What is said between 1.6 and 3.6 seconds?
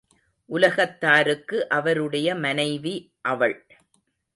அவருடைய மனைவி அவள்.